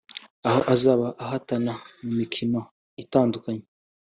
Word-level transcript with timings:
aho 0.47 0.59
bazaba 0.67 1.05
bahatana 1.17 1.73
mu 2.03 2.11
mikino 2.19 2.59
itandukanye 3.03 3.63